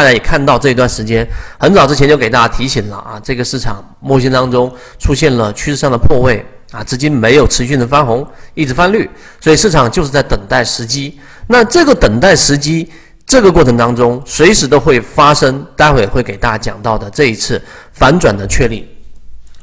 [0.00, 1.28] 大家也看到这一段时间，
[1.58, 6.42] 很早之前就给大家提醒了啊，这个市场模型当中出现了趋势上的破位
[6.72, 9.08] 啊，资金没有持续的翻红，一直翻绿，
[9.42, 11.20] 所以市场就是在等待时机。
[11.48, 12.90] 那这个等待时机，
[13.26, 17.60] 这个过程当中随时都会发生，待会会给大家讲到的这一次
[17.92, 18.88] 反转的确立。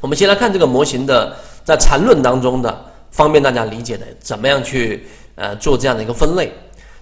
[0.00, 6.52] 我们先来看这个模型的在缠论当中的方便大家理解的，怎么样去呃做这样的一个分类。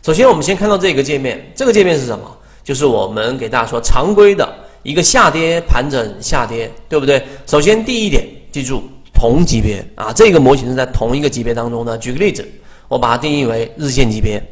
[0.03, 2.35] 首先，我们先看到这个界面，这个界面是什么？
[2.67, 7.25] 就是我们给大家说常规的一个下跌盘整下跌，对不对？
[7.47, 8.83] 首先第一点，记住
[9.15, 11.97] 同级别啊，这个模型是在同一个级别当中的。
[11.99, 12.45] 举个例子，
[12.89, 14.43] 我把它定义为日线级别，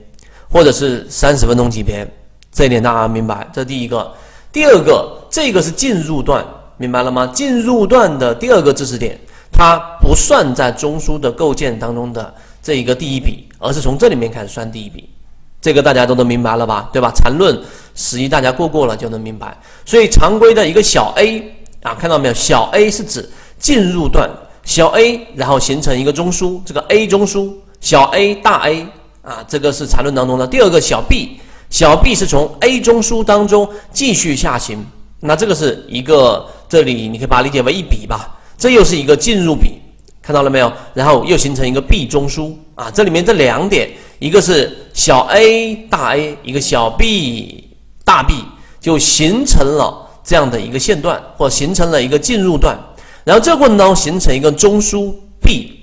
[0.49, 2.09] 或者是三十分钟级别，
[2.53, 3.51] 这一点大家明白？
[3.53, 4.15] 这第一个。
[4.53, 6.47] 第二个，这个是进入段。
[6.77, 7.27] 明白了吗？
[7.35, 9.19] 进入段的第二个知识点，
[9.51, 15.09] 它不算在中枢的构建当中的这一个第一笔，而是从这里面开始算第一笔。
[15.61, 16.91] 这个大家都能明白了吧？
[16.93, 17.13] 对吧？
[17.15, 17.57] 缠论
[17.95, 19.57] 十一大家过过了就能明白。
[19.85, 21.43] 所以常规的一个小 a
[21.83, 22.35] 啊，看到没有？
[22.35, 24.29] 小 a 是指进入段，
[24.65, 28.87] 小 a 然后形成一个中枢，这个 a 中枢，小 a 大 A
[29.23, 31.39] 啊，这个是缠论当中的第二个小 b，
[31.71, 34.85] 小 b 是从 a 中枢当中继续下行。
[35.21, 39.81] 那这个是一个，这里你可以把它理解为一笔吧，这又是一个进入笔，
[40.21, 40.71] 看到了没有？
[40.93, 47.64] 然后又形成一个 B 中枢啊，这里面这两点，一个是小 a 大 A，一个小 b
[48.05, 48.45] 大 B，
[48.81, 52.79] 就形成了这样的一个线段，或形成了一个进入段，
[53.25, 55.81] 然后这个过程当中形成一个中枢 B，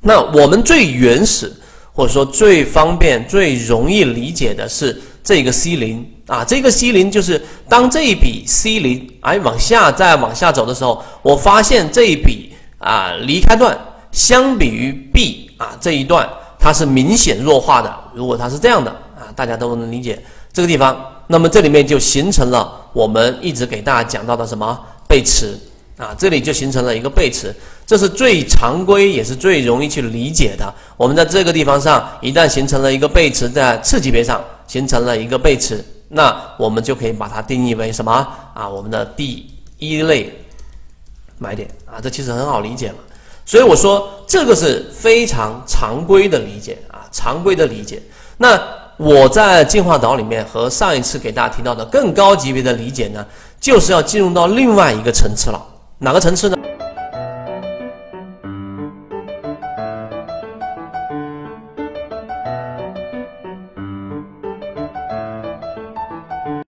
[0.00, 1.52] 那我们最原始
[1.92, 6.08] 或者说最方便、最容易理解的是这个 C 零。
[6.28, 13.76] 啊，这个 C 零就是当这一笔 C 零哎往下再往下走的时候，我发现这一笔啊离开段
[14.12, 16.26] 相比于 B 啊这一段
[16.58, 17.92] 它是明显弱化的。
[18.14, 20.96] 如果它是这样的啊，大家都能理解这个地方，
[21.28, 25.58] 那么这里面就形成了我们一直给大家讲到的什么背驰
[25.96, 27.54] 啊，这里就形成了一个背驰，
[27.86, 30.72] 这是最常规也是最容易去理解的。
[30.96, 35.84] 我们在这个地方上一旦形成了一个背驰，在次级别上形成了一个背驰。
[36.08, 38.12] 那我们就可以把它定义为什么
[38.52, 38.68] 啊？
[38.68, 39.48] 我们的第
[39.78, 40.30] 一类
[41.38, 42.98] 买点啊，这其实很好理解嘛。
[43.46, 48.02] 所以我说这个是非常常规的理解啊，常规的理解。
[48.36, 48.60] 那
[48.96, 53.24] 我在进化岛里面和上一次给大家提到的更高级别的理解呢，
[53.60, 55.60] 就是要进入到另外一个层次了。
[55.98, 56.56] 哪个层次呢？